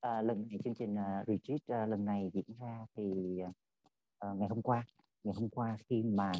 [0.00, 3.38] à, lần này chương trình uh, retreat uh, lần này diễn ra thì
[4.26, 4.84] uh, ngày hôm qua.
[5.24, 6.32] Ngày hôm qua khi mà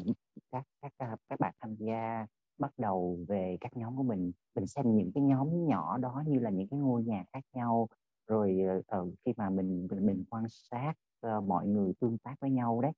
[0.51, 2.25] các các các bạn tham gia
[2.57, 6.39] bắt đầu về các nhóm của mình mình xem những cái nhóm nhỏ đó như
[6.39, 7.87] là những cái ngôi nhà khác nhau.
[8.27, 8.57] Rồi
[9.01, 10.93] uh, khi mà mình mình, mình quan sát
[11.27, 12.91] uh, mọi người tương tác với nhau đấy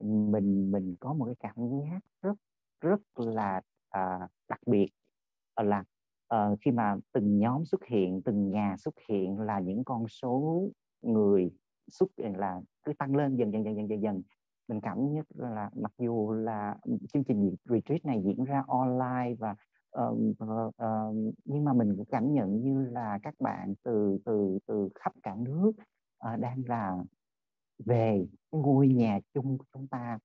[0.00, 2.34] mình mình có một cái cảm giác rất
[2.80, 3.60] rất là
[3.98, 4.88] uh, đặc biệt.
[5.54, 5.84] Ờ, là
[6.34, 10.68] uh, khi mà từng nhóm xuất hiện từng nhà xuất hiện là những con số
[11.02, 11.50] người
[11.90, 14.22] xuất là cứ tăng lên dần dần dần dần dần dần.
[14.68, 16.76] Mình cảm nhất là mặc dù là
[17.12, 19.56] chương trình retreat này diễn ra online và
[19.98, 24.58] uh, uh, uh, nhưng mà mình cũng cảm nhận như là các bạn từ từ
[24.66, 25.72] từ khắp cả nước
[26.34, 26.96] uh, đang là
[27.84, 30.18] về ngôi nhà chung của chúng ta.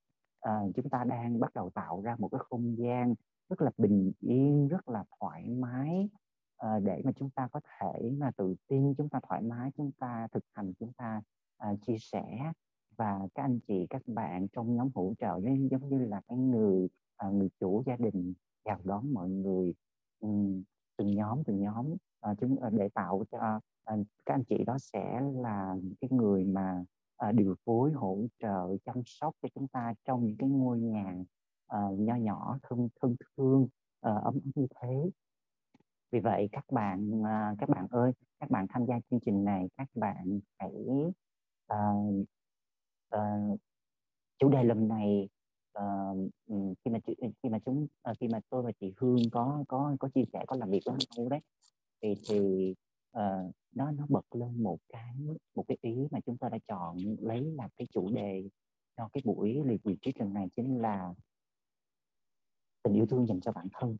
[0.49, 3.13] Uh, chúng ta đang bắt đầu tạo ra một cái không gian
[3.49, 6.09] rất là bình yên rất là thoải mái.
[6.57, 9.91] Ờ, để mà chúng ta có thể mà tự tin chúng ta thoải mái chúng
[9.91, 11.21] ta thực hành chúng ta
[11.57, 12.51] à, chia sẻ.
[12.97, 16.87] Và các anh chị các bạn trong nhóm hỗ trợ giống, như là cái người
[17.17, 18.33] à, người chủ gia đình
[18.65, 19.73] chào đón mọi người
[20.19, 20.63] um,
[20.97, 21.95] từng nhóm từng nhóm.
[22.19, 26.43] Ờ, chúng ờ, để tạo cho à, các anh chị đó sẽ là cái người
[26.43, 26.85] mà
[27.33, 31.23] điều phối hỗ trợ chăm sóc cho chúng ta trong những cái ngôi nhà
[31.75, 35.09] uh, nho nhỏ thân thân thương uh, ấm ấm như thế.
[36.11, 39.67] Vì vậy các bạn uh, các bạn ơi các bạn tham gia chương trình này
[39.77, 40.73] các bạn hãy
[41.73, 42.25] uh,
[43.15, 43.59] uh,
[44.39, 45.29] chủ đề lần này
[45.79, 46.99] uh, khi mà
[47.43, 50.43] khi mà chúng uh, khi mà tôi và chị Hương có có có chia sẻ
[50.47, 51.39] có làm việc với nhau đấy
[52.01, 52.69] thì thì
[53.17, 55.15] uh, nó nó bật lên một cái
[55.55, 58.49] một cái ý mà chúng ta đã chọn lấy là cái chủ đề
[58.97, 61.13] cho cái buổi retreat lần này chính là
[62.85, 63.97] tình yêu thương dành cho bản thân.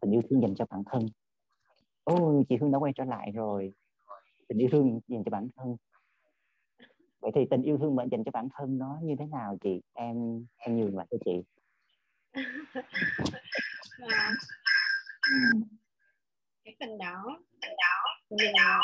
[0.00, 1.06] Tình yêu thương dành cho bản thân.
[2.04, 3.72] Ôi chị Hương đã quay trở lại rồi.
[4.48, 5.76] Tình yêu thương dành cho bản thân.
[7.20, 9.80] Vậy thì tình yêu thương mình dành cho bản thân nó như thế nào chị?
[9.92, 11.42] Em em nhường lại cho chị.
[14.08, 14.32] À,
[16.64, 17.38] cái phần đó.
[18.30, 18.80] Tình đó.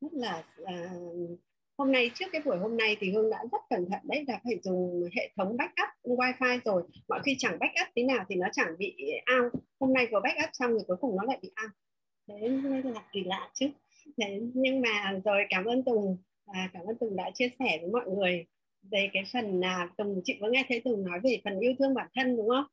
[0.00, 1.40] Mình rất là uh,
[1.78, 4.40] hôm nay trước cái buổi hôm nay thì hương đã rất cẩn thận đấy là
[4.44, 5.88] phải dùng hệ thống backup
[6.18, 6.82] wifi rồi.
[7.08, 8.96] Mọi khi chẳng backup tí nào thì nó chẳng bị
[9.38, 9.52] out.
[9.80, 11.72] Hôm nay vừa backup xong rồi cuối cùng nó lại bị out.
[12.28, 13.66] Thế nên là kỳ lạ chứ.
[14.18, 16.18] Thế nhưng mà rồi cảm ơn tùng.
[16.46, 18.46] À, cảm ơn tùng đã chia sẻ với mọi người
[18.90, 21.94] về cái phần là tùng chị có nghe thấy tùng nói về phần yêu thương
[21.94, 22.64] bản thân đúng không?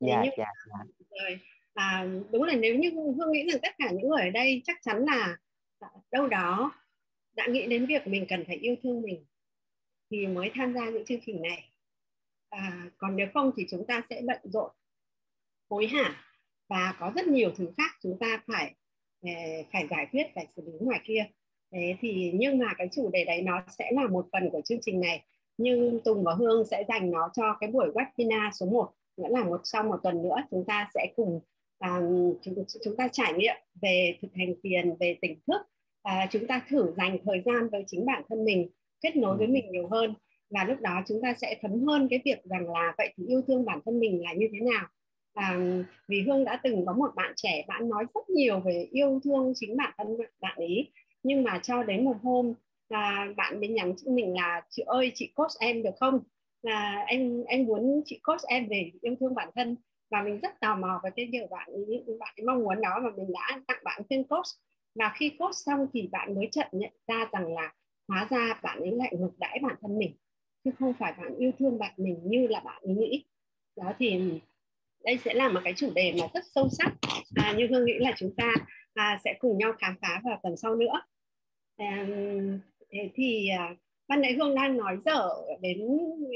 [0.00, 0.44] Dạ yeah, dạ.
[0.44, 1.10] Yeah, yeah.
[1.10, 1.38] rồi
[1.74, 4.76] à, đúng là nếu như hương nghĩ rằng tất cả những người ở đây chắc
[4.82, 5.36] chắn là
[6.10, 6.72] đâu đó
[7.36, 9.24] đã nghĩ đến việc mình cần phải yêu thương mình
[10.10, 11.70] thì mới tham gia những chương trình này.
[12.48, 14.70] À, còn nếu không thì chúng ta sẽ bận rộn
[15.70, 16.24] hối hả
[16.68, 18.74] và có rất nhiều thứ khác chúng ta phải
[19.22, 19.32] à,
[19.72, 21.26] phải giải quyết phải xử lý ngoài kia.
[21.72, 24.78] Thế thì nhưng mà cái chủ đề đấy nó sẽ là một phần của chương
[24.82, 25.24] trình này.
[25.58, 29.44] Nhưng Tùng và Hương sẽ dành nó cho cái buổi webinar số 1 nghĩa là
[29.44, 31.40] một sau một tuần nữa chúng ta sẽ cùng
[31.78, 35.62] um, chúng, chúng ta trải nghiệm về thực hành tiền về tỉnh thức
[36.06, 38.68] à, chúng ta thử dành thời gian với chính bản thân mình
[39.00, 39.50] kết nối với ừ.
[39.52, 40.14] mình nhiều hơn.
[40.50, 43.42] Và lúc đó chúng ta sẽ thấm hơn cái việc rằng là vậy thì yêu
[43.46, 44.86] thương bản thân mình là như thế nào?
[45.34, 45.58] À,
[46.08, 49.52] vì hương đã từng có một bạn trẻ bạn nói rất nhiều về yêu thương
[49.56, 50.90] chính bản thân bạn ấy
[51.22, 52.54] nhưng mà cho đến một hôm
[52.88, 56.20] là bạn mới nhắn cho mình là chị ơi chị coach em được không?
[56.62, 59.76] Là em em muốn chị coach em về yêu thương bản thân.
[60.10, 63.00] Và mình rất tò mò về cái điều bạn ấy, bạn ấy mong muốn đó
[63.02, 64.46] và mình đã tặng bạn tên coach
[64.98, 67.72] và khi cốt xong thì bạn mới chợt nhận ra rằng là
[68.08, 70.16] hóa ra bạn ấy lại ngược đãi bản thân mình
[70.64, 73.24] chứ không phải bạn yêu thương bạn mình như là bạn ấy nghĩ.
[73.76, 74.20] Đó thì
[75.04, 76.92] đây sẽ là một cái chủ đề mà rất sâu sắc.
[77.34, 78.54] À, nhưng hương nghĩ là chúng ta
[78.94, 81.00] à, sẽ cùng nhau khám phá vào tuần sau nữa.
[81.76, 82.06] À,
[82.90, 83.74] thế thì à,
[84.08, 85.28] ban nãy hương đang nói dở
[85.60, 85.78] đến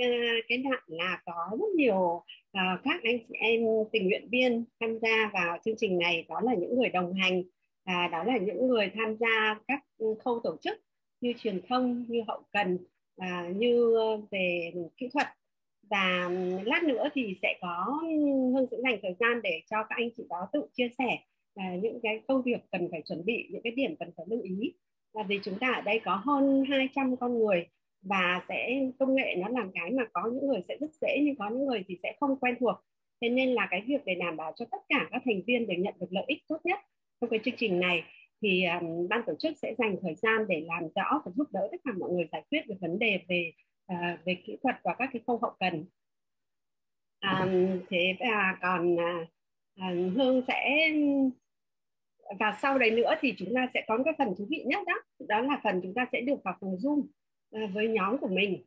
[0.03, 0.09] à,
[0.49, 2.23] cái đoạn là có rất nhiều
[2.53, 3.61] à, các anh chị em
[3.93, 7.43] tình nguyện viên tham gia vào chương trình này đó là những người đồng hành
[7.91, 9.85] à, đó là những người tham gia các
[10.25, 10.79] khâu tổ chức
[11.21, 12.79] như truyền thông như hậu cần
[13.17, 13.97] à, như
[14.31, 15.27] về kỹ thuật.
[15.91, 16.31] Và
[16.65, 18.01] lát nữa thì sẽ có
[18.55, 21.19] hương sẽ dành thời gian để cho các anh chị đó tự chia sẻ
[21.55, 24.43] à, những cái công việc cần phải chuẩn bị những cái điểm cần phải lưu
[24.43, 24.73] ý.
[25.13, 27.67] Là vì chúng ta ở đây có hơn 200 con người
[28.03, 31.37] và sẽ công nghệ nó làm cái mà có những người sẽ rất dễ nhưng
[31.37, 32.77] có những người thì sẽ không quen thuộc.
[33.21, 35.79] Thế nên là cái việc để đảm bảo cho tất cả các thành viên đều
[35.79, 36.79] nhận được lợi ích tốt nhất
[37.21, 38.05] trong cái chương trình này
[38.43, 41.69] thì um, ban tổ chức sẽ dành thời gian để làm rõ và giúp đỡ
[41.73, 43.53] tất cả mọi người giải quyết được vấn đề về
[43.93, 45.85] uh, về kỹ thuật và các cái khâu hậu cần.
[47.23, 49.29] Um, thế và còn uh,
[50.17, 50.91] hương sẽ
[52.39, 54.95] và sau đấy nữa thì chúng ta sẽ có cái phần thú vị nhất đó
[55.29, 56.99] đó là phần chúng ta sẽ được vào phòng zoom
[57.65, 58.65] uh, với nhóm của mình.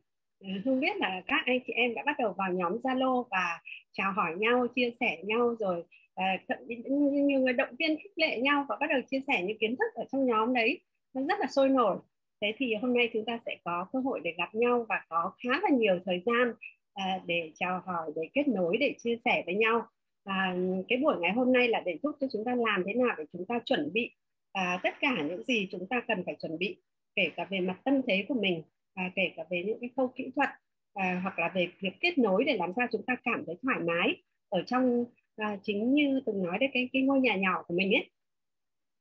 [0.64, 3.60] Không biết là các anh chị em đã bắt đầu vào nhóm Zalo và
[3.92, 5.84] chào hỏi nhau, chia sẻ nhau rồi
[6.20, 6.68] uh,
[7.10, 9.94] nhiều người động viên khích lệ nhau và bắt đầu chia sẻ những kiến thức
[9.94, 10.80] ở trong nhóm đấy
[11.14, 11.98] nó rất là sôi nổi.
[12.40, 15.32] Thế thì hôm nay chúng ta sẽ có cơ hội để gặp nhau và có
[15.42, 16.52] khá là nhiều thời gian
[16.94, 19.86] à, để chào hỏi, để kết nối, để chia sẻ với nhau.
[20.24, 20.56] À,
[20.88, 23.24] cái buổi ngày hôm nay là để giúp cho chúng ta làm thế nào để
[23.32, 24.10] chúng ta chuẩn bị
[24.52, 26.76] à, tất cả những gì chúng ta cần phải chuẩn bị
[27.16, 28.62] kể cả về mặt tâm thế của mình
[28.96, 30.48] và kể cả về những cái khâu kỹ thuật
[30.94, 33.80] à, hoặc là về việc kết nối để làm sao chúng ta cảm thấy thoải
[33.80, 35.04] mái ở trong
[35.36, 38.10] à, chính như từng nói đấy cái cái ngôi nhà nhỏ của mình ấy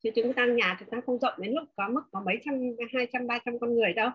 [0.03, 2.53] chứ chúng ta nhà chúng ta không rộng đến lúc có mức có mấy trăm
[2.94, 4.09] hai trăm ba trăm con người đâu.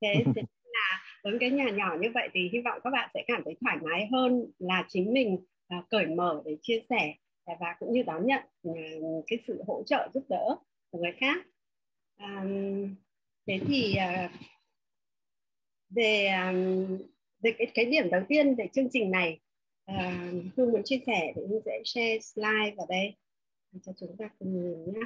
[0.00, 3.24] Thế, thế là với cái nhà nhỏ như vậy thì hy vọng các bạn sẽ
[3.26, 7.14] cảm thấy thoải mái hơn là chính mình à, cởi mở để chia sẻ
[7.46, 8.82] và cũng như đón nhận à,
[9.26, 10.56] cái sự hỗ trợ giúp đỡ
[10.90, 11.46] của người khác.
[12.16, 12.44] À,
[13.46, 14.30] thế thì à,
[15.90, 16.98] về um,
[17.42, 19.40] về cái, cái điểm đầu tiên về chương trình này
[19.86, 23.16] Ờ, uh, hương muốn chia sẻ để hương sẽ share slide vào đây
[23.82, 25.00] cho chúng ta cùng nhìn nhé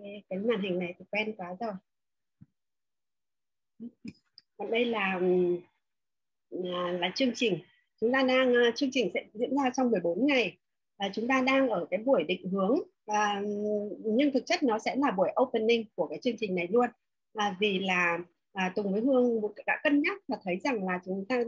[0.00, 1.72] okay, cái màn hình này thì quen quá rồi.
[4.56, 5.20] Còn đây là
[6.50, 7.58] là, là chương trình.
[8.00, 10.58] Chúng ta đang ờ, chương trình sẽ diễn ra trong 14 ngày
[10.98, 13.48] và chúng ta đang ở cái buổi định hướng và ừ,
[14.04, 16.90] nhưng thực chất nó sẽ là buổi opening của cái chương trình này luôn.
[17.34, 18.18] Là vì là
[18.52, 21.44] à, Tùng với Hương đã cân nhắc và thấy rằng là chúng ta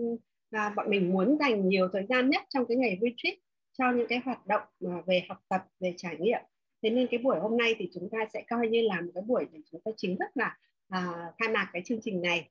[0.50, 3.38] à, bọn mình muốn dành nhiều thời gian nhất trong cái ngày retreat
[3.78, 6.40] cho những cái hoạt động mà về học tập về trải nghiệm.
[6.82, 9.22] Thế nên cái buổi hôm nay thì chúng ta sẽ coi như là một cái
[9.26, 10.56] buổi để chúng ta chính thức là
[10.88, 12.48] à, khai mạc cái chương trình này.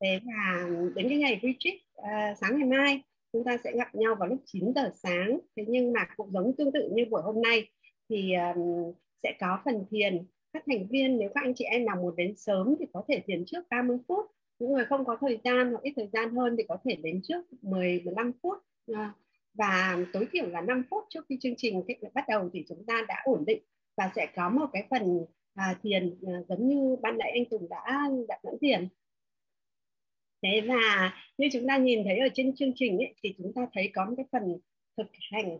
[0.00, 3.02] Thế và đến cái ngày retreat à, sáng ngày mai
[3.32, 5.38] chúng ta sẽ gặp nhau vào lúc 9 giờ sáng.
[5.56, 7.68] Thế nhưng mà cũng giống tương tự như buổi hôm nay
[8.08, 11.96] thì um, sẽ có phần thiền các thành viên nếu các anh chị em nào
[11.96, 14.26] muốn đến sớm thì có thể thiền trước 30 phút.
[14.58, 17.20] Những người không có thời gian hoặc ít thời gian hơn thì có thể đến
[17.24, 18.58] trước 10 15 phút.
[18.86, 19.08] Ờ,
[19.54, 21.82] và tối thiểu là 5 phút trước khi chương trình
[22.14, 23.62] bắt đầu thì chúng ta đã ổn định
[23.96, 27.68] và sẽ có một cái phần à, thiền à, giống như ban nãy anh Tùng
[27.68, 28.88] đã đã dẫn thiền.
[30.42, 33.68] Thế và như chúng ta nhìn thấy ở trên chương trình ấy, thì chúng ta
[33.72, 34.58] thấy có một cái phần
[34.96, 35.58] thực hành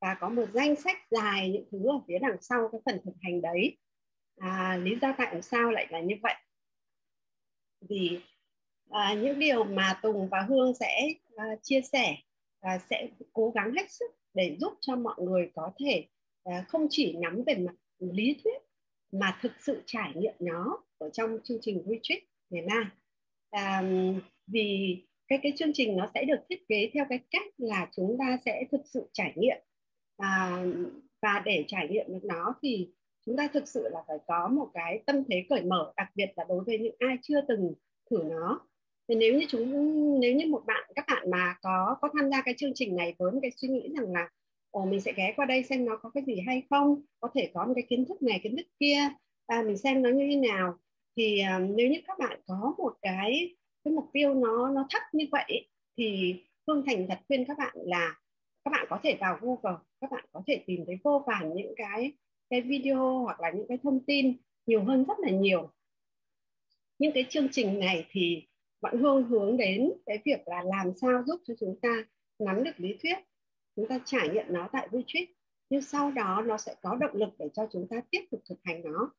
[0.00, 3.14] và có một danh sách dài những thứ ở phía đằng sau cái phần thực
[3.20, 3.76] hành đấy
[4.36, 6.34] à, lý do tại sao lại là như vậy?
[7.88, 8.20] Vì
[8.90, 12.16] à, những điều mà Tùng và Hương sẽ à, chia sẻ
[12.60, 16.06] à, sẽ cố gắng hết sức để giúp cho mọi người có thể
[16.44, 18.62] à, không chỉ nắm về mặt lý thuyết
[19.12, 22.84] mà thực sự trải nghiệm nó ở trong chương trình retreat ngày mai
[23.50, 23.82] à,
[24.46, 24.96] vì
[25.28, 28.38] cái cái chương trình nó sẽ được thiết kế theo cái cách là chúng ta
[28.44, 29.56] sẽ thực sự trải nghiệm.
[30.16, 30.62] À,
[31.22, 32.90] và để trải nghiệm được nó thì
[33.26, 36.30] chúng ta thực sự là phải có một cái tâm thế cởi mở đặc biệt
[36.36, 37.74] là đối với những ai chưa từng
[38.10, 38.60] thử nó.
[39.08, 39.70] Thì nếu như chúng
[40.20, 43.14] nếu như một bạn các bạn mà có có tham gia cái chương trình này
[43.18, 44.28] với một cái suy nghĩ rằng là
[44.70, 47.50] ồ mình sẽ ghé qua đây xem nó có cái gì hay không có thể
[47.54, 48.98] có một cái kiến thức này kiến thức kia
[49.48, 50.74] và mình xem nó như thế nào.
[51.16, 55.02] Thì uh, nếu như các bạn có một cái cái mục tiêu nó nó thấp
[55.12, 56.34] như vậy thì
[56.66, 58.14] Phương Thành thật khuyên các bạn là
[58.64, 61.74] các bạn có thể vào Google các bạn có thể tìm thấy vô vàn những
[61.76, 62.12] cái
[62.50, 65.70] cái video hoặc là những cái thông tin nhiều hơn rất là nhiều.
[66.98, 68.46] Những cái chương trình này thì
[68.80, 72.04] bọn Hương hướng đến cái việc là làm sao giúp cho chúng ta
[72.38, 73.18] nắm được lý thuyết,
[73.76, 75.28] chúng ta trải nghiệm nó tại retreat,
[75.70, 78.58] nhưng sau đó nó sẽ có động lực để cho chúng ta tiếp tục thực
[78.64, 79.12] hành nó.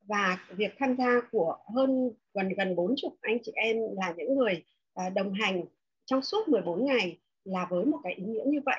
[0.00, 4.64] Và việc tham gia của hơn gần gần 40 anh chị em là những người
[4.94, 5.64] à, đồng hành
[6.04, 8.78] trong suốt 14 ngày là với một cái ý nghĩa như vậy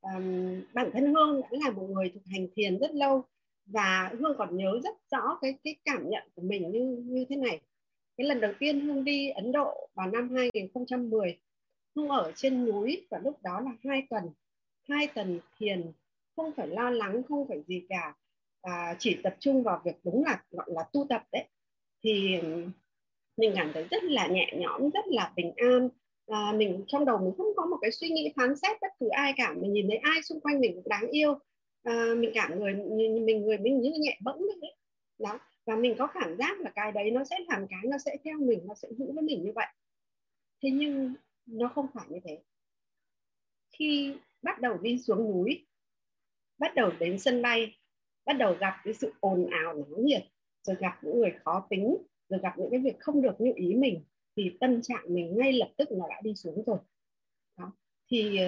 [0.00, 3.24] um, bản thân hương đã là một người thực hành thiền rất lâu
[3.66, 7.36] và hương còn nhớ rất rõ cái cái cảm nhận của mình như như thế
[7.36, 7.60] này.
[8.16, 11.38] Cái lần đầu tiên hương đi ấn độ vào năm 2010
[11.96, 14.24] hương ở trên núi và lúc đó là hai tuần.
[14.88, 15.92] Hai tuần thiền
[16.36, 18.14] không phải lo lắng không phải gì cả
[18.62, 21.44] à, chỉ tập trung vào việc đúng là gọi là tu tập đấy.
[22.02, 22.40] Thì
[23.36, 25.88] mình cảm thấy rất là nhẹ nhõm rất là bình an
[26.30, 29.08] là mình trong đầu mình không có một cái suy nghĩ phán xét bất cứ
[29.08, 29.54] ai cả.
[29.60, 31.38] Mình nhìn thấy ai xung quanh mình cũng đáng yêu.
[31.82, 34.76] À, mình cảm người mình người mình như nhẹ bẫng đấy.
[35.18, 35.38] Đó.
[35.66, 38.38] Và mình có cảm giác là cái đấy nó sẽ làm cái nó sẽ theo
[38.38, 39.66] mình nó sẽ giữ với mình như vậy.
[40.62, 41.14] Thế nhưng
[41.46, 42.38] nó không phải như thế.
[43.78, 45.66] Khi bắt đầu đi xuống núi
[46.58, 47.76] bắt đầu đến sân bay
[48.26, 50.22] bắt đầu gặp cái sự ồn ào náo nhiệt
[50.62, 51.96] rồi gặp những người khó tính
[52.28, 54.04] rồi gặp những cái việc không được như ý mình
[54.40, 56.78] thì tâm trạng mình ngay lập tức nó đã đi xuống rồi.
[57.58, 57.72] Đó.
[58.10, 58.38] thì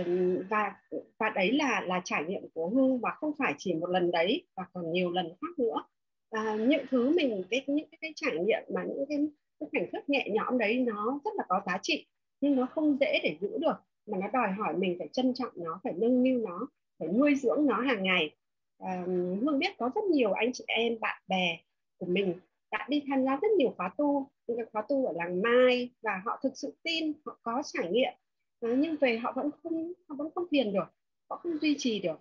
[0.50, 0.74] và
[1.18, 4.46] và đấy là là trải nghiệm của hương và không phải chỉ một lần đấy
[4.56, 5.84] và còn nhiều lần khác nữa.
[6.30, 9.18] À, những thứ mình cái những cái, cái trải nghiệm mà những cái,
[9.60, 12.06] cái khoảnh khắc nhẹ nhõm đấy nó rất là có giá trị
[12.40, 15.52] nhưng nó không dễ để giữ được mà nó đòi hỏi mình phải trân trọng
[15.56, 16.68] nó phải nâng niu nó
[16.98, 18.30] phải nuôi dưỡng nó hàng ngày.
[18.78, 19.04] À,
[19.42, 21.58] hương biết có rất nhiều anh chị em bạn bè
[21.98, 22.34] của mình
[22.72, 25.90] đã đi tham gia rất nhiều khóa tu những cái khóa tu ở làng mai
[26.02, 28.12] và họ thực sự tin họ có trải nghiệm.
[28.60, 30.84] Ờ, nhưng về họ vẫn không họ vẫn không thiền được
[31.30, 32.20] họ không duy trì được.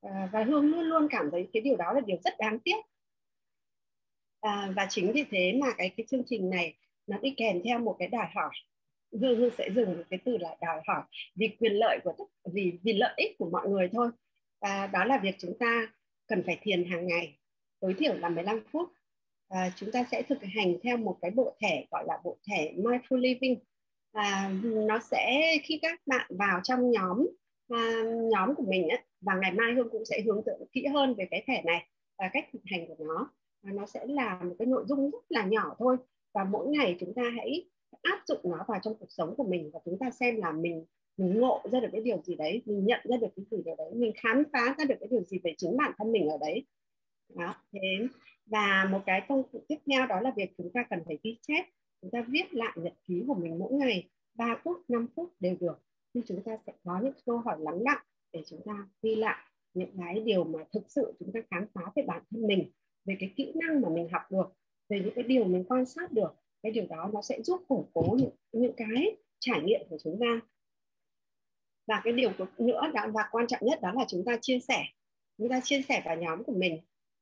[0.00, 2.76] Ờ, và hương luôn luôn cảm thấy cái điều đó là điều rất đáng tiếc.
[4.40, 6.74] À, và chính vì thế mà cái cái chương trình này
[7.06, 8.50] nó đi kèm theo một cái đòi hỏi.
[9.20, 11.02] Hương hương sẽ dùng một cái từ là đòi hỏi
[11.36, 14.10] vì quyền lợi của tất vì vì lợi ích của mọi người thôi.
[14.60, 15.92] À, đó là việc chúng ta
[16.26, 17.38] cần phải thiền hàng ngày
[17.80, 18.88] tối thiểu là 15 phút
[19.50, 22.72] à, chúng ta sẽ thực hành theo một cái bộ thẻ gọi là bộ thẻ
[22.72, 23.58] mindful living.
[24.12, 27.26] À, nó sẽ khi các bạn vào trong nhóm
[27.68, 28.02] à,
[28.32, 31.26] nhóm của mình á và ngày mai hương cũng sẽ hướng dẫn kỹ hơn về
[31.30, 31.86] cái thẻ này
[32.18, 33.30] và cách thực hành của nó.
[33.62, 35.96] Và nó sẽ là một cái nội dung rất là nhỏ thôi.
[36.34, 37.68] Và mỗi ngày chúng ta hãy
[38.02, 40.84] áp dụng nó vào trong cuộc sống của mình và chúng ta xem là mình
[41.16, 43.90] mình ngộ ra được cái điều gì đấy mình nhận ra được cái gì đấy
[43.94, 46.66] mình khám phá ra được cái điều gì về chính bản thân mình ở đấy.
[47.34, 47.78] Đó thế
[48.50, 51.38] và một cái công cụ tiếp theo đó là việc chúng ta cần phải ghi
[51.42, 51.64] chép
[52.02, 55.56] chúng ta viết lại nhật ký của mình mỗi ngày 3 phút 5 phút đều
[55.60, 55.82] được.
[56.14, 58.02] Nhưng chúng ta sẽ có những câu hỏi lắng đọng
[58.32, 59.38] để chúng ta ghi lại
[59.74, 62.70] những cái điều mà thực sự chúng ta khám phá về bản thân mình
[63.04, 64.52] về cái kỹ năng mà mình học được
[64.88, 66.34] về những cái điều mình quan sát được.
[66.62, 70.18] Cái điều đó nó sẽ giúp củng cố những, những cái trải nghiệm của chúng
[70.20, 70.40] ta.
[71.86, 74.84] Và cái điều nữa đó và quan trọng nhất đó là chúng ta chia sẻ.
[75.38, 76.78] Chúng ta chia sẻ vào nhóm của mình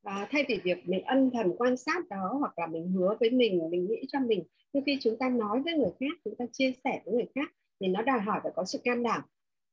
[0.09, 3.31] và thay vì việc mình ân thầm quan sát đó hoặc là mình hứa với
[3.31, 6.45] mình mình nghĩ cho mình nhưng khi chúng ta nói với người khác, chúng ta
[6.53, 9.21] chia sẻ với người khác thì nó đòi hỏi phải có sự can đảm.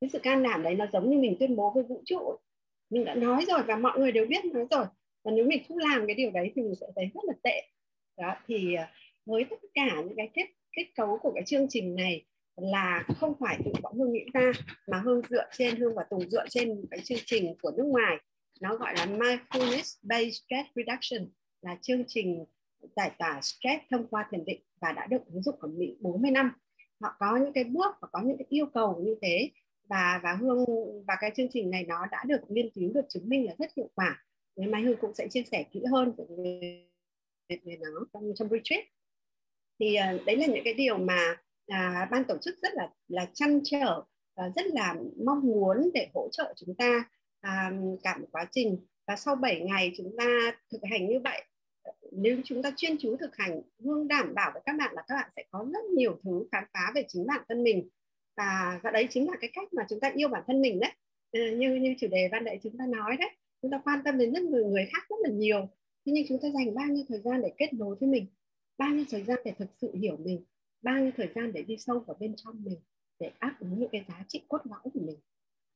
[0.02, 2.36] Cái sự can đảm đấy nó giống như mình tuyên bố với vũ trụ.
[2.90, 4.86] Mình đã nói rồi và mọi người đều biết nói rồi.
[5.24, 7.62] Và nếu mình không làm cái điều đấy thì mình sẽ thấy rất là tệ.
[8.18, 8.92] Đó, thì à,
[9.26, 10.46] với tất cả những cái kết
[10.78, 12.26] kết cấu của cái chương trình này
[12.56, 14.52] là không phải tự bọn hương nghĩ ra,
[14.88, 18.18] mà hương dựa trên hương và tùng dựa trên cái chương trình của nước ngoài
[18.62, 21.30] nó gọi là mindfulness based stress reduction
[21.62, 22.46] là chương trình
[22.96, 26.32] giải tỏa stress thông qua thiền định và đã được ứng dụng ở Mỹ 40
[26.32, 26.52] năm.
[27.02, 29.52] Họ có những cái bước và có những cái yêu cầu như thế
[29.90, 30.66] và và hương
[31.08, 33.72] và cái chương trình này nó đã được nghiên cứu được chứng minh là rất
[33.78, 34.26] hiệu quả.
[34.56, 36.80] Ngày mai hương cũng sẽ chia sẻ kỹ hơn về
[37.50, 38.86] về nó trong trong retreat.
[39.80, 41.38] Thì uh, đấy là những cái điều mà
[41.72, 44.04] uh, ban tổ chức rất là là chăn trở
[44.36, 44.96] và rất là
[45.26, 47.10] mong muốn để hỗ trợ chúng ta
[47.46, 47.72] à,
[48.04, 48.78] cả một quá trình.
[49.08, 50.26] Và sau 7 ngày chúng ta
[50.72, 51.44] thực hành như vậy
[52.12, 55.16] nếu chúng ta chuyên chú thực hành hương đảm bảo với các bạn là các
[55.16, 57.90] bạn sẽ có rất nhiều thứ khám phá về chính bản thân mình.
[58.38, 60.92] Và và đấy chính là cái cách mà chúng ta yêu bản thân mình đấy.
[61.32, 63.30] Ờ, như như chủ đề ban nãy chúng ta nói đấy
[63.62, 65.70] chúng ta quan tâm đến rất nhiều người khác rất là nhiều.
[66.06, 68.26] Thế nhưng chúng ta dành bao nhiêu thời gian để kết nối với mình?
[68.78, 70.44] Bao nhiêu thời gian để thực sự hiểu mình?
[70.82, 72.80] Bao nhiêu thời gian để đi sâu vào bên trong mình?
[73.20, 75.18] Để áp ứng những cái giá trị cốt lõi của mình?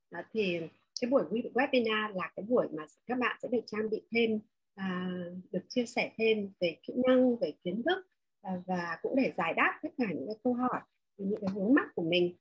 [0.10, 0.60] À, thì
[1.01, 4.39] cái buổi webinar là cái buổi mà các bạn sẽ được trang bị thêm
[4.75, 5.10] à,
[5.51, 8.08] được chia sẻ thêm về kỹ năng về kiến thức
[8.41, 10.82] à, và cũng để giải đáp tất cả những cái câu hỏi
[11.18, 12.36] những cái vướng mắc của mình.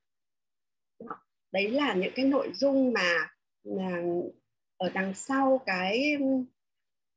[1.53, 3.35] Đấy là những cái nội dung mà,
[3.65, 4.03] mà
[4.77, 6.17] ở đằng sau cái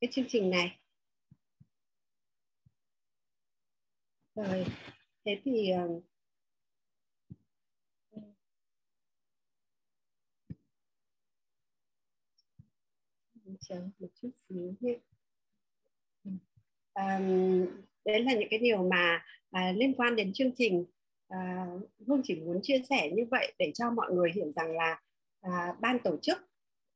[0.01, 0.79] cái chương trình này.
[4.35, 4.65] Rồi
[5.25, 6.03] thế thì uh,
[13.59, 14.97] chờ một chút xíu nhé.
[16.93, 17.19] À,
[18.05, 20.85] đấy là những cái điều mà à, liên quan đến chương trình.
[21.27, 21.67] À,
[22.07, 25.01] hương chỉ muốn chia sẻ như vậy để cho mọi người hiểu rằng là
[25.41, 26.37] à, ban tổ chức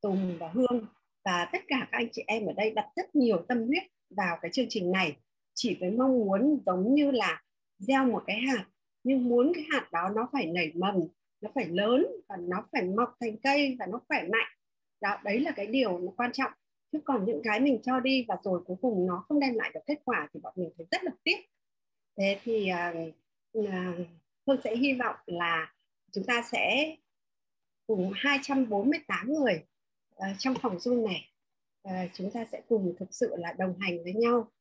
[0.01, 0.85] tùng và hương
[1.25, 4.37] và tất cả các anh chị em ở đây đặt rất nhiều tâm huyết vào
[4.41, 5.17] cái chương trình này
[5.53, 7.41] chỉ với mong muốn giống như là
[7.77, 8.65] gieo một cái hạt
[9.03, 10.95] nhưng muốn cái hạt đó nó phải nảy mầm
[11.41, 14.47] nó phải lớn và nó phải mọc thành cây và nó khỏe mạnh
[15.01, 16.51] đó đấy là cái điều nó quan trọng.
[16.91, 19.71] Chứ còn những cái mình cho đi và rồi cuối cùng nó không đem lại
[19.73, 21.37] được kết quả thì bọn mình thấy rất là tiếc.
[22.17, 23.13] Thế thì uh,
[23.59, 24.07] uh,
[24.47, 25.73] Hương sẽ hy vọng là
[26.11, 26.95] chúng ta sẽ
[27.87, 29.65] cùng 248 người
[30.15, 31.29] uh, trong phòng Zoom này
[31.87, 34.51] uh, chúng ta sẽ cùng thực sự là đồng hành với nhau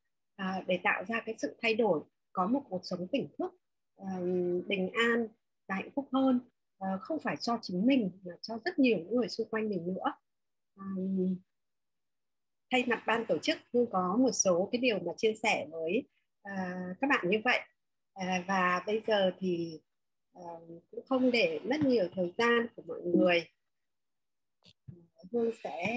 [0.42, 2.00] uh, để tạo ra cái sự thay đổi
[2.32, 3.52] có một cuộc sống tỉnh thức
[4.02, 5.28] uh, bình an
[5.68, 6.40] và hạnh phúc hơn
[6.84, 9.94] uh, không phải cho chính mình mà cho rất nhiều những người xung quanh mình
[9.94, 10.12] nữa
[10.76, 11.36] um,
[12.70, 16.02] thay mặt ban tổ chức Hương có một số cái điều mà chia sẻ với
[16.48, 17.60] uh, các bạn như vậy.
[18.20, 19.80] Uh, và bây giờ thì
[20.90, 23.50] cũng không để mất nhiều thời gian của mọi người.
[25.32, 25.96] Hương sẽ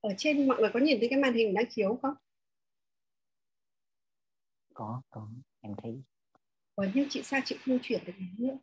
[0.00, 2.14] ở trên mọi người có nhìn thấy cái màn hình đang chiếu không?
[4.74, 5.28] Có có
[5.60, 6.02] em thấy.
[6.74, 8.58] Ủa nhưng chị sao chị không chuyển được nữa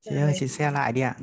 [0.00, 1.16] chị ơi chị share lại đi ạ.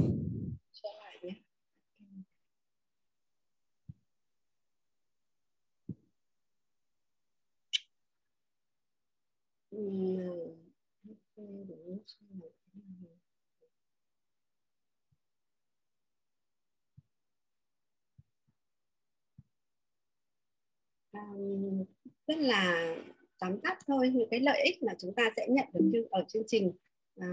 [22.28, 22.96] Rất là
[23.40, 24.12] tóm tắt thôi.
[24.16, 26.74] Những cái lợi ích mà chúng ta sẽ nhận được ở chương trình.
[27.18, 27.28] À,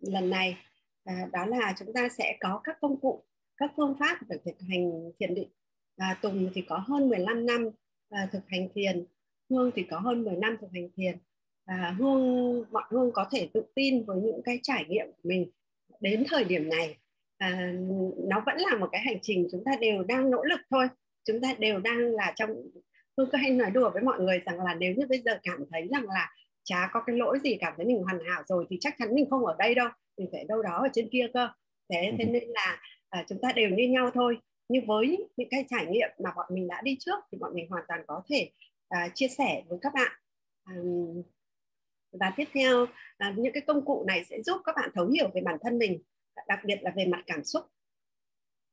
[0.00, 0.56] lần này.
[1.04, 3.24] À, đó là chúng ta sẽ có các công cụ
[3.56, 5.48] các phương pháp để thực hành thiền định.
[5.96, 7.70] À, Tùng thì có hơn 15 năm
[8.10, 9.06] à, thực hành thiền.
[9.50, 11.18] Hương thì có hơn 10 năm thực hành thiền.
[11.64, 15.50] À, Hương bọn Hương có thể tự tin với những cái trải nghiệm của mình
[16.00, 16.96] đến thời điểm này.
[17.38, 17.72] À,
[18.18, 20.88] nó vẫn là một cái hành trình chúng ta đều đang nỗ lực thôi.
[21.24, 22.50] Chúng ta đều đang là trong
[23.16, 25.64] Hương cứ hay nói đùa với mọi người rằng là nếu như bây giờ cảm
[25.70, 26.34] thấy rằng là
[26.66, 29.30] chả có cái lỗi gì cảm thấy mình hoàn hảo rồi thì chắc chắn mình
[29.30, 31.48] không ở đây đâu mình phải đâu đó ở trên kia cơ.
[31.88, 34.38] Thế thế nên là à, chúng ta đều như nhau thôi.
[34.68, 37.70] Nhưng với những cái trải nghiệm mà bọn mình đã đi trước thì bọn mình
[37.70, 38.50] hoàn toàn có thể
[38.88, 40.12] à, chia sẻ với các bạn.
[40.64, 40.74] À,
[42.12, 42.86] và tiếp theo
[43.18, 45.78] à, những cái công cụ này sẽ giúp các bạn thấu hiểu về bản thân
[45.78, 46.02] mình
[46.48, 47.64] đặc biệt là về mặt cảm xúc.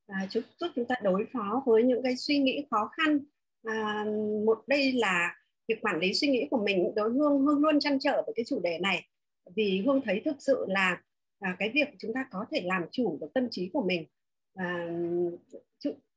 [0.07, 3.19] À, giúp, giúp chúng ta đối phó với những cái suy nghĩ khó khăn.
[3.63, 4.05] À,
[4.45, 5.35] một đây là
[5.67, 8.45] việc quản lý suy nghĩ của mình đối hương hương luôn chăn trở với cái
[8.45, 9.07] chủ đề này.
[9.55, 11.01] Vì hương thấy thực sự là
[11.39, 14.05] à, cái việc chúng ta có thể làm chủ được tâm trí của mình
[14.53, 14.87] à,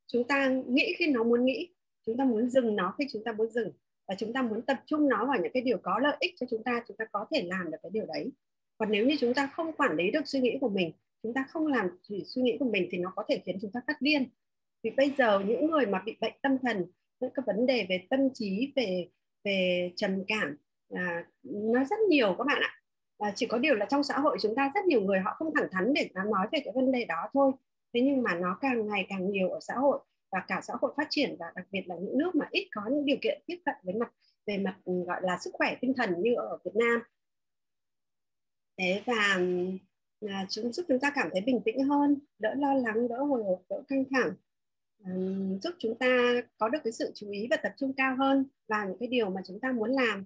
[0.06, 1.68] chúng ta nghĩ khi nó muốn nghĩ
[2.06, 3.72] chúng ta muốn dừng nó khi chúng ta muốn dừng
[4.08, 6.46] và chúng ta muốn tập trung nó vào những cái điều có lợi ích cho
[6.50, 8.32] chúng ta chúng ta có thể làm được cái điều đấy.
[8.78, 10.92] Còn nếu như chúng ta không quản lý được suy nghĩ của mình
[11.22, 13.70] chúng ta không làm chỉ suy nghĩ của mình thì nó có thể khiến chúng
[13.72, 14.28] ta phát điên.
[14.82, 16.84] Vì bây giờ những người mà bị bệnh tâm thần
[17.20, 19.08] những cái vấn đề về tâm trí về
[19.46, 20.56] về trầm cảm.
[20.94, 22.72] À, nó rất nhiều các bạn ạ.
[23.18, 25.54] À, chỉ có điều là trong xã hội chúng ta rất nhiều người họ không
[25.54, 27.52] thẳng thắn để nói về cái vấn đề đó thôi.
[27.94, 29.98] Thế nhưng mà nó càng ngày càng nhiều ở xã hội
[30.32, 32.82] và cả xã hội phát triển và đặc biệt là những nước mà ít có
[32.90, 34.12] những điều kiện tiếp cận với mặt
[34.46, 37.02] về mặt ừ, gọi là sức khỏe tinh thần như ở Việt Nam.
[38.78, 39.34] Thế và
[40.20, 43.22] ừ, à, chúng giúp chúng ta cảm thấy bình tĩnh hơn đỡ lo lắng đỡ
[43.22, 44.34] hồi hộp đỡ căng thẳng
[45.06, 46.06] um, giúp chúng ta
[46.58, 49.30] có được cái sự chú ý và tập trung cao hơn vào những cái điều
[49.30, 50.24] mà chúng ta muốn làm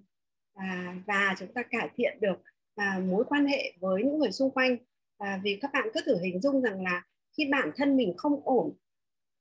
[0.53, 2.41] và, và chúng ta cải thiện được
[2.75, 4.77] à, mối quan hệ với những người xung quanh.
[5.17, 7.05] À, vì các bạn cứ thử hình dung rằng là
[7.37, 8.73] khi bản thân mình không ổn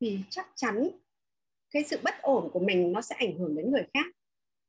[0.01, 0.89] thì chắc chắn
[1.71, 4.07] cái sự bất ổn của mình nó sẽ ảnh hưởng đến người khác.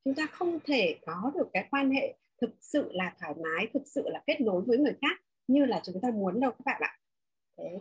[0.06, 3.84] Chúng ta không thể có được cái quan hệ thực sự là thoải mái thực
[3.86, 6.82] sự là kết nối với người khác như là chúng ta muốn đâu các bạn
[6.82, 6.98] ạ.
[7.58, 7.80] Thế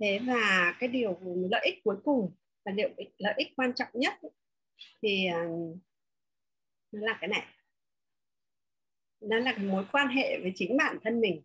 [0.00, 1.18] thế và cái điều
[1.50, 4.14] lợi ích cuối cùng là điều lợi ích quan trọng nhất
[5.02, 5.44] thì à,
[6.92, 7.46] nó là cái này.
[9.20, 11.42] Đó là mối quan hệ với chính bản thân mình.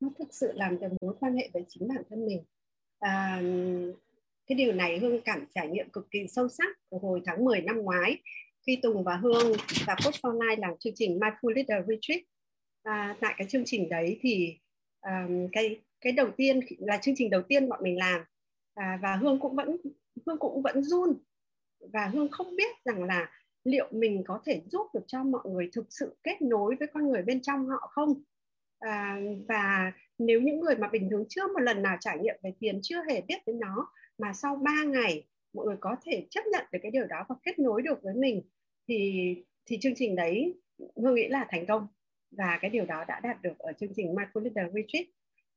[0.00, 2.44] Nó thực sự làm cho mối quan hệ với chính bản thân mình.
[2.98, 3.42] À,
[4.46, 7.76] cái điều này hương cảm trải nghiệm cực kỳ sâu sắc hồi tháng 10 năm
[7.76, 8.18] ngoái
[8.66, 9.52] khi Tùng và Hương
[9.86, 12.22] và Post Online làm chương trình Mindful Leader Retreat.
[12.82, 14.58] À, tại cái chương trình đấy thì
[15.02, 18.20] um, cái cái đầu tiên là chương trình đầu tiên bọn mình làm.
[18.74, 19.76] À, và Hương cũng vẫn
[20.26, 21.14] Hương cũng vẫn run.
[21.92, 23.30] Và Hương không biết rằng là
[23.64, 27.08] liệu mình có thể giúp được cho mọi người thực sự kết nối với con
[27.08, 28.22] người bên trong họ không?
[28.78, 32.52] À, và nếu những người mà bình thường chưa một lần nào trải nghiệm về
[32.58, 33.88] tiền chưa hề biết đến nó
[34.18, 37.34] mà sau 3 ngày mọi người có thể chấp nhận được cái điều đó và
[37.42, 38.42] kết nối được với mình
[38.88, 39.22] thì
[39.66, 40.54] thì chương trình đấy
[40.96, 41.86] hương nghĩ là thành công
[42.36, 45.06] và cái điều đó đã đạt được ở chương trình Micro Leader Retreat.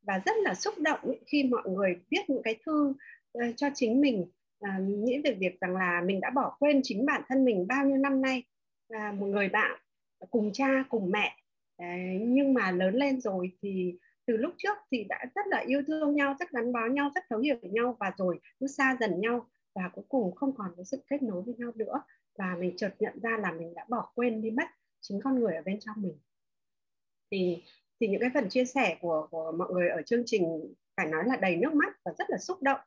[0.02, 2.94] Và rất là xúc động khi mọi người viết những cái thư
[3.38, 4.26] uh, cho chính mình
[4.66, 7.86] uh, nghĩ về việc rằng là mình đã bỏ quên chính bản thân mình bao
[7.86, 8.44] nhiêu năm nay.
[8.94, 9.80] Uh, một người bạn
[10.30, 11.38] cùng cha cùng mẹ
[11.82, 11.88] uh,
[12.22, 13.94] nhưng mà lớn lên rồi thì
[14.26, 17.24] từ lúc trước thì đã rất là yêu thương nhau rất gắn bó nhau rất
[17.30, 20.84] thấu hiểu nhau và rồi cứ xa dần nhau và cuối cùng không còn có
[20.84, 22.02] sự kết nối với nhau nữa.
[22.38, 24.68] Và mình chợt nhận ra là mình đã bỏ quên đi mất
[25.02, 26.18] chính con người ở bên trong mình
[27.36, 27.64] thì
[28.00, 31.24] thì những cái phần chia sẻ của của mọi người ở chương trình phải nói
[31.26, 32.80] là đầy nước mắt và rất là xúc động.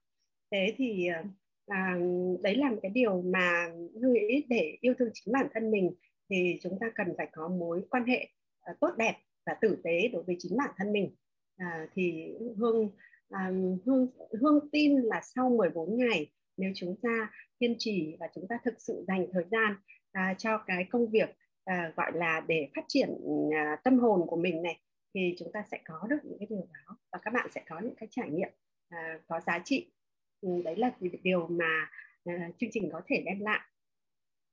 [0.50, 1.22] Thế thì ờ,
[1.66, 1.98] à,
[2.42, 5.94] đấy là một cái điều mà người nghĩ để yêu thương chính bản thân mình.
[6.30, 8.28] Thì chúng ta cần phải có mối quan hệ
[8.60, 9.14] à, tốt đẹp
[9.46, 11.14] và tử tế đối với chính bản thân mình.
[11.56, 12.90] À, thì hương
[13.30, 13.50] à,
[13.86, 14.08] hương
[14.40, 17.30] hương tin là sau 14 ngày nếu chúng ta
[17.60, 19.74] kiên trì và chúng ta thực sự dành thời gian
[20.12, 21.28] à, cho cái công việc
[21.68, 23.08] à, gọi là để phát triển
[23.54, 24.80] à, tâm hồn của mình này
[25.14, 27.80] thì chúng ta sẽ có được những cái điều đó và các bạn sẽ có
[27.80, 28.48] những cái trải nghiệm
[28.88, 29.90] à, có giá trị.
[30.40, 30.90] Ừ, đấy là
[31.22, 31.90] điều mà
[32.24, 33.60] à, chương trình có thể đem lại.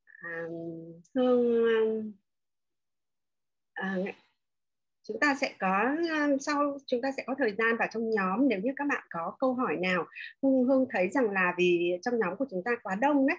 [0.04, 0.43] À,
[1.15, 2.12] hương
[3.73, 4.13] à, à
[5.08, 8.47] chúng ta sẽ có à, sau chúng ta sẽ có thời gian vào trong nhóm
[8.47, 10.06] nếu như các bạn có câu hỏi nào.
[10.41, 13.38] Hương hương thấy rằng là vì trong nhóm của chúng ta quá đông đấy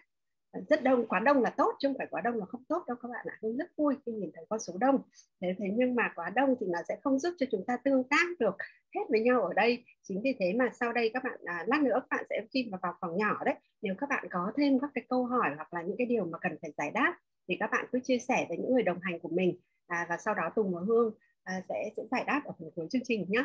[0.56, 2.84] Ờ, rất đông quá đông là tốt chứ không phải quá đông là không tốt
[2.86, 5.02] đâu các bạn ạ tôi rất vui khi nhìn thấy con số đông.
[5.40, 8.04] Thế thế nhưng mà quá đông thì nó sẽ không giúp cho chúng ta tương
[8.04, 8.56] tác được
[8.94, 9.84] hết với nhau ở đây.
[10.02, 12.68] Chính vì thế mà sau đây các bạn à, lát nữa các bạn sẽ khi
[12.70, 13.54] vào, vào phòng nhỏ đấy.
[13.82, 16.38] Nếu các bạn có thêm các cái câu hỏi hoặc là những cái điều mà
[16.38, 17.16] cần phải giải đáp
[17.48, 19.60] thì các bạn cứ chia sẻ với những người đồng hành của mình.
[19.86, 22.86] À, và sau đó Tùng và Hương à, sẽ sẽ giải đáp ở phần cuối
[22.90, 23.44] chương trình nhé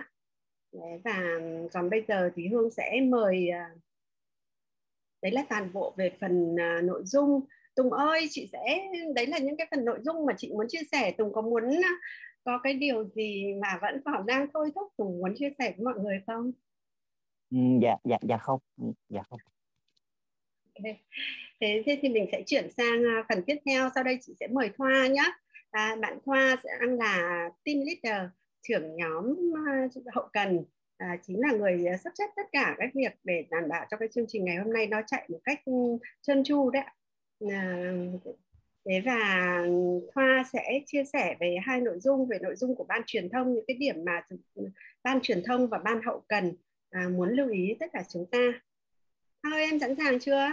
[1.03, 1.39] và
[1.73, 3.69] còn bây giờ thì Hương sẽ mời à,
[5.21, 9.37] đấy là toàn bộ về phần à, nội dung Tùng ơi chị sẽ đấy là
[9.37, 11.91] những cái phần nội dung mà chị muốn chia sẻ Tùng có muốn à,
[12.43, 15.85] có cái điều gì mà vẫn còn đang thôi thúc Tùng muốn chia sẻ với
[15.85, 16.51] mọi người không?
[17.51, 19.39] Ừ, dạ dạ dạ không ừ, dạ không.
[20.73, 20.99] Okay.
[21.59, 24.47] Thế, thế thì mình sẽ chuyển sang à, phần tiếp theo sau đây chị sẽ
[24.47, 25.23] mời Thoa nhé.
[25.71, 28.29] À, bạn Thoa sẽ đang là team leader
[28.61, 29.35] trưởng nhóm
[30.13, 30.63] hậu cần
[31.01, 33.97] à, chính là người à, sắp xếp tất cả các việc để đảm bảo cho
[33.97, 35.73] cái chương trình ngày hôm nay nó chạy một cách ừ,
[36.21, 36.83] trơn tru đấy
[37.49, 37.91] à,
[38.85, 39.63] thế và
[40.13, 43.53] Thoa sẽ chia sẻ về hai nội dung về nội dung của ban truyền thông
[43.53, 44.21] những cái điểm mà
[44.55, 44.69] ừ,
[45.03, 46.53] ban truyền thông và ban hậu cần
[46.89, 48.51] à, muốn lưu ý tất cả chúng ta
[49.43, 50.47] Thôi em sẵn sàng chưa?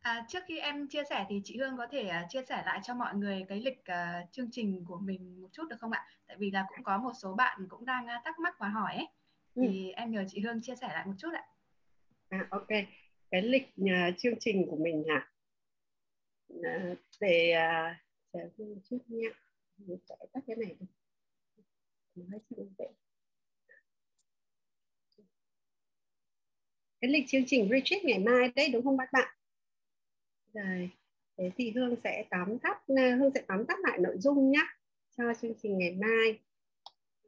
[0.00, 2.80] À, trước khi em chia sẻ thì chị Hương có thể uh, chia sẻ lại
[2.82, 6.06] cho mọi người cái lịch uh, chương trình của mình một chút được không ạ?
[6.26, 8.94] Tại vì là cũng có một số bạn cũng đang uh, thắc mắc và hỏi
[8.94, 9.06] ấy.
[9.54, 9.62] Ừ.
[9.68, 11.46] Thì em nhờ chị Hương chia sẻ lại một chút ạ.
[12.28, 12.68] À, ok.
[13.30, 15.30] Cái lịch uh, chương trình của mình hả?
[16.54, 17.54] Uh, để
[18.32, 19.28] uh, một chút nha.
[19.76, 20.86] Mình sẽ tắt cái này đi.
[22.14, 22.40] Nói
[27.00, 29.36] cái lịch chương trình retreat ngày mai đấy đúng không các bạn?
[30.54, 30.90] Rồi,
[31.38, 34.62] thế thì Hương sẽ tóm tắt à, Hương sẽ tóm tắt lại nội dung nhé
[35.16, 36.38] cho chương trình ngày mai.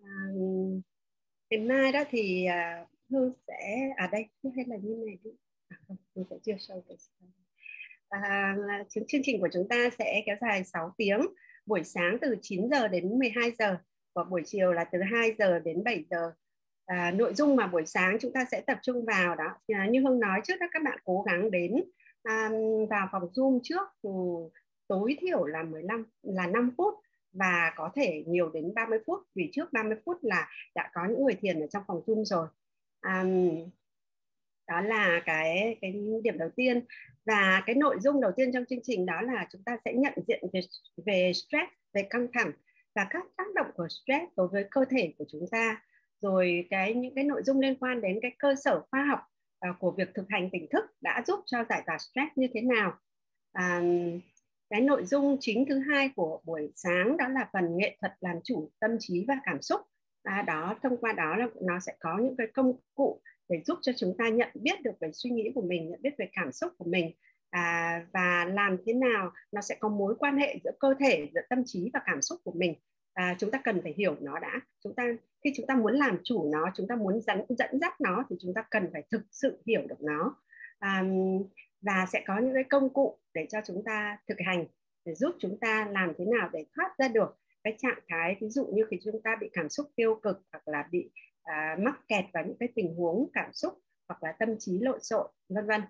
[0.03, 0.11] À,
[1.51, 5.31] ngày mai đó thì à, Hương sẽ ở à đây hay là như này đi.
[5.69, 6.97] À, không, Hương sẽ chưa show cái
[8.09, 8.57] à,
[8.89, 11.21] chương, chương trình của chúng ta sẽ kéo dài 6 tiếng
[11.67, 13.77] buổi sáng từ 9 giờ đến 12 giờ
[14.15, 16.33] và buổi chiều là từ 2 giờ đến 7 giờ
[16.87, 20.01] à, nội dung mà buổi sáng chúng ta sẽ tập trung vào đó à, như
[20.01, 21.75] Hương nói trước đó các bạn cố gắng đến
[22.23, 22.51] à,
[22.91, 24.11] vào phòng Zoom trước ừ,
[24.89, 26.95] tối thiểu là 15 là 5 phút
[27.33, 31.25] và có thể nhiều đến 30 phút vì trước 30 phút là đã có những
[31.25, 32.47] người thiền ở trong phòng Zoom rồi.
[33.01, 33.25] À,
[34.69, 36.85] đó là cái cái điểm đầu tiên.
[37.27, 40.13] Và cái nội dung đầu tiên trong chương trình đó là chúng ta sẽ nhận
[40.27, 40.61] diện về
[41.07, 42.53] về stress về căng thẳng
[42.95, 45.83] và các tác động của stress đối với cơ thể của chúng ta.
[46.21, 49.21] Rồi cái những cái nội dung liên quan đến cái cơ sở khoa học
[49.71, 52.61] uh, của việc thực hành tỉnh thức đã giúp cho giải tỏa stress như thế
[52.61, 52.93] nào?
[53.53, 53.83] À,
[54.71, 58.37] cái nội dung chính thứ hai của buổi sáng đó là phần nghệ thuật làm
[58.45, 59.81] chủ tâm trí và cảm xúc.
[60.23, 63.79] À, đó thông qua đó là nó sẽ có những cái công cụ để giúp
[63.83, 66.53] cho chúng ta nhận biết được về suy nghĩ của mình nhận biết về cảm
[66.53, 67.13] xúc của mình.
[67.51, 71.41] À, và làm thế nào nó sẽ có mối quan hệ giữa cơ thể giữa
[71.51, 72.75] tâm trí và cảm xúc của mình
[73.13, 74.61] à, chúng ta cần phải hiểu nó đã.
[74.85, 75.05] Chúng ta
[75.45, 78.37] khi chúng ta muốn làm chủ nó chúng ta muốn dẫn dẫn dắt nó thì
[78.41, 80.37] chúng ta cần phải thực sự hiểu được nó.
[80.79, 81.05] À,
[81.81, 84.67] và sẽ có những cái công cụ để cho chúng ta thực hành
[85.05, 88.49] để giúp chúng ta làm thế nào để thoát ra được cái trạng thái ví
[88.49, 91.11] dụ như khi chúng ta bị cảm xúc tiêu cực hoặc là bị
[91.43, 95.03] à, mắc kẹt vào những cái tình huống cảm xúc hoặc là tâm trí lộn
[95.03, 95.83] xộn vân vân.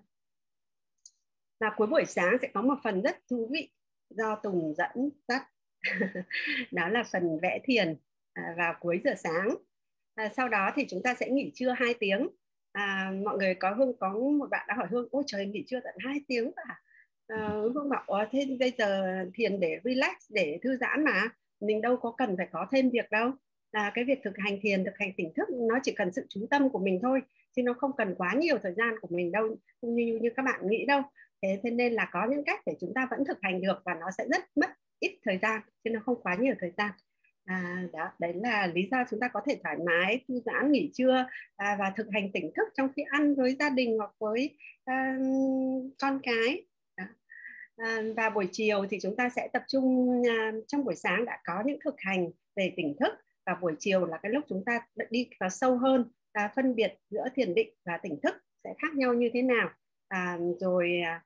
[1.59, 3.69] Và cuối buổi sáng sẽ có một phần rất thú vị
[4.09, 5.43] do Tùng dẫn dắt
[6.71, 7.95] đó là phần vẽ thiền
[8.33, 9.55] à, vào cuối giờ sáng.
[10.15, 12.27] À, sau đó thì chúng ta sẽ nghỉ trưa 2 tiếng.
[12.71, 15.79] À, mọi người có hương có một bạn đã hỏi hương ôi trời nghỉ trưa
[15.83, 16.81] tận 2 tiếng à,
[17.27, 21.29] à hương bảo thế bây giờ thiền để relax để thư giãn mà.
[21.59, 23.31] Mình đâu có cần phải có thêm việc đâu.
[23.71, 26.47] Là cái việc thực hành thiền thực hành tỉnh thức nó chỉ cần sự chú
[26.49, 27.21] tâm của mình thôi
[27.55, 30.67] chứ nó không cần quá nhiều thời gian của mình đâu như như các bạn
[30.69, 31.01] nghĩ đâu.
[31.41, 33.93] Thế thế nên là có những cách để chúng ta vẫn thực hành được và
[33.93, 36.91] nó sẽ rất mất ít thời gian chứ nó không quá nhiều thời gian.
[37.45, 40.91] À, đó đấy là lý do chúng ta có thể thoải mái thư giãn nghỉ
[40.93, 41.25] trưa
[41.55, 45.17] à, và thực hành tỉnh thức trong khi ăn với gia đình hoặc với à,
[45.99, 46.65] con cái.
[46.97, 47.05] Đó.
[47.77, 51.39] À, và buổi chiều thì chúng ta sẽ tập trung à, trong buổi sáng đã
[51.45, 53.13] có những thực hành về tỉnh thức.
[53.45, 54.79] Và buổi chiều là cái lúc chúng ta
[55.09, 58.95] đi vào sâu hơn à, phân biệt giữa thiền định và tỉnh thức sẽ khác
[58.95, 59.69] nhau như thế nào.
[60.07, 61.23] À, rồi à,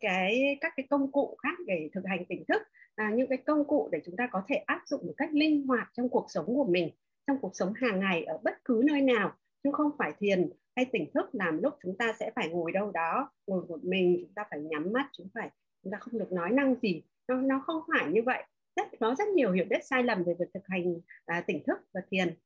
[0.00, 2.62] cái các cái công cụ khác để thực hành tỉnh thức.
[2.94, 5.66] À, những cái công cụ để chúng ta có thể áp dụng một cách linh
[5.66, 6.90] hoạt trong cuộc sống của mình
[7.26, 9.32] trong cuộc sống hàng ngày ở bất cứ nơi nào
[9.64, 12.90] chứ không phải thiền hay tỉnh thức làm lúc chúng ta sẽ phải ngồi đâu
[12.90, 15.50] đó ngồi một mình chúng ta phải nhắm mắt chúng phải
[15.82, 17.02] chúng ta không được nói năng gì.
[17.28, 18.44] Nó nó không phải như vậy.
[18.76, 20.94] Rất có rất nhiều hiểu biết sai lầm về việc thực hành
[21.26, 22.36] à, tỉnh thức và thiền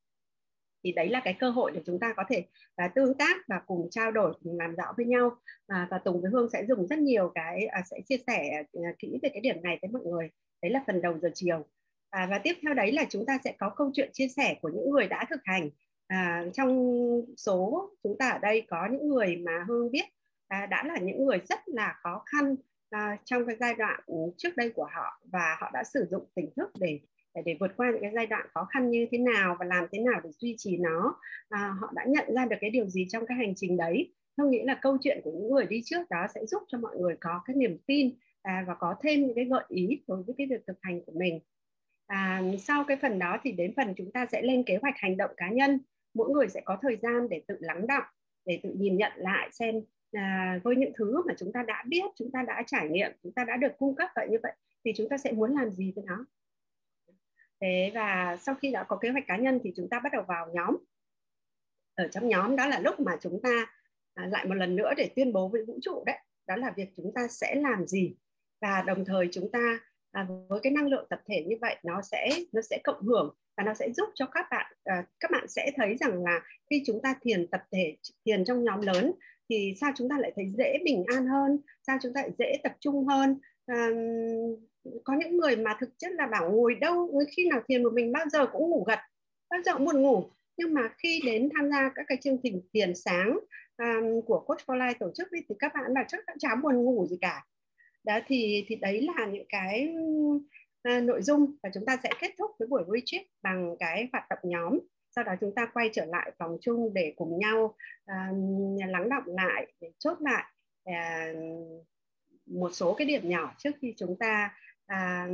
[0.84, 2.44] thì đấy là cái cơ hội để chúng ta có thể
[2.84, 5.26] uh, tương tác và cùng trao đổi cùng làm rõ với nhau.
[5.26, 8.98] Uh, và Tùng với Hương sẽ dùng rất nhiều cái uh, sẽ chia sẻ uh,
[8.98, 10.30] kỹ về cái điểm này với mọi người.
[10.62, 11.66] Đấy là phần đầu giờ chiều.
[12.10, 14.68] À, và tiếp theo đấy là chúng ta sẽ có câu chuyện chia sẻ của
[14.68, 15.70] những người đã thực hành.
[16.06, 17.00] À, trong
[17.36, 20.04] số chúng ta ở đây có những người mà Hương biết
[20.48, 22.56] à, đã là những người rất là khó khăn
[22.90, 24.00] à, trong cái giai đoạn
[24.36, 27.00] trước đây của họ và họ đã sử dụng tỉnh thức để
[27.36, 29.86] để, để vượt qua những cái giai đoạn khó khăn như thế nào và làm
[29.92, 31.20] thế nào để duy trì nó.
[31.48, 34.12] À, họ đã nhận ra được cái điều gì trong cái hành trình đấy.
[34.36, 36.96] Tôi nghĩ là câu chuyện của những người đi trước đó sẽ giúp cho mọi
[36.96, 40.34] người có cái niềm tin à, và có thêm những cái gợi ý đối với
[40.38, 41.40] cái việc thực hành của mình.
[42.06, 45.16] À, sau cái phần đó thì đến phần chúng ta sẽ lên kế hoạch hành
[45.16, 45.80] động cá nhân.
[46.14, 48.04] Mỗi người sẽ có thời gian để tự lắng động
[48.46, 49.74] để tự nhìn nhận lại xem
[50.12, 53.32] à, với những thứ mà chúng ta đã biết chúng ta đã trải nghiệm chúng
[53.32, 54.52] ta đã được cung cấp vậy như vậy
[54.84, 56.24] thì chúng ta sẽ muốn làm gì với nó
[57.60, 60.22] thế và sau khi đã có kế hoạch cá nhân thì chúng ta bắt đầu
[60.28, 60.76] vào nhóm.
[61.94, 63.66] Ở trong nhóm đó là lúc mà chúng ta
[64.14, 66.88] à, lại một lần nữa để tuyên bố với vũ trụ đấy đó là việc
[66.96, 68.16] chúng ta sẽ làm gì.
[68.60, 69.78] Và đồng thời chúng ta
[70.12, 73.34] à, với cái năng lượng tập thể như vậy nó sẽ nó sẽ cộng hưởng
[73.56, 76.40] và nó sẽ giúp cho các bạn à, các bạn sẽ thấy rằng là
[76.70, 79.12] khi chúng ta thiền tập thể thiền trong nhóm lớn
[79.48, 82.60] thì sao chúng ta lại thấy dễ bình an hơn sao chúng ta lại dễ
[82.62, 83.38] tập trung hơn?
[83.66, 83.88] À,
[85.04, 88.12] có những người mà thực chất là bảo ngồi đâu khi nào thiền một mình
[88.12, 88.98] bao giờ cũng ngủ gật
[89.50, 90.30] bao giờ cũng buồn ngủ.
[90.56, 93.38] Nhưng mà khi đến tham gia các cái chương trình thiền sáng
[93.78, 97.06] um, của coach for life tổ chức thì các bạn là chắc chả buồn ngủ
[97.06, 97.44] gì cả.
[98.04, 102.34] Đó thì thì đấy là những cái uh, nội dung và chúng ta sẽ kết
[102.38, 104.78] thúc với buổi retreat bằng cái hoạt động nhóm.
[105.10, 107.64] Sau đó chúng ta quay trở lại phòng chung để cùng nhau
[108.12, 110.44] uh, lắng động lại để chốt lại
[110.90, 111.36] uh,
[112.46, 114.54] một số cái điểm nhỏ trước khi chúng ta
[114.86, 115.28] à,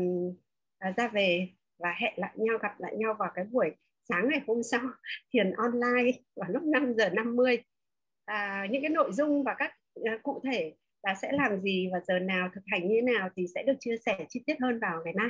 [0.79, 3.71] à, ra về và hẹn lại nhau gặp lại nhau vào cái buổi
[4.09, 4.81] sáng ngày hôm sau
[5.33, 7.63] thiền online vào lúc 5 giờ 50
[8.25, 9.73] à, những cái nội dung và các
[10.05, 13.29] à, cụ thể là sẽ làm gì và giờ nào thực hành như thế nào
[13.37, 15.29] thì sẽ được chia sẻ chi tiết hơn vào ngày mai.